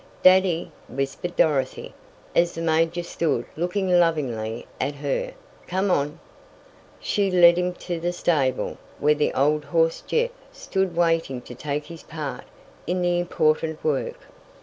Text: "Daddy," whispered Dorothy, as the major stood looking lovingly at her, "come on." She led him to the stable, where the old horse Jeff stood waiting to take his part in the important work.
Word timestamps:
"Daddy," 0.23 0.71
whispered 0.89 1.35
Dorothy, 1.35 1.93
as 2.35 2.53
the 2.55 2.61
major 2.61 3.03
stood 3.03 3.45
looking 3.55 3.87
lovingly 3.99 4.65
at 4.79 4.95
her, 4.95 5.31
"come 5.67 5.91
on." 5.91 6.19
She 6.99 7.29
led 7.29 7.55
him 7.55 7.75
to 7.75 7.99
the 7.99 8.11
stable, 8.11 8.79
where 8.97 9.13
the 9.13 9.31
old 9.35 9.65
horse 9.65 10.01
Jeff 10.01 10.31
stood 10.51 10.95
waiting 10.95 11.39
to 11.41 11.53
take 11.53 11.85
his 11.85 12.01
part 12.01 12.45
in 12.87 13.03
the 13.03 13.19
important 13.19 13.83
work. 13.83 14.21